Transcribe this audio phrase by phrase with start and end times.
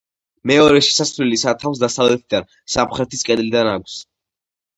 [0.51, 4.01] მეორე შესასვლელი სათავსს დასავლეთიდან, სამხრეთის კედლიდან აქვს.